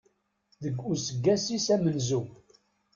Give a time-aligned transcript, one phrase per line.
[0.63, 2.21] Deg useggas-is amenzu.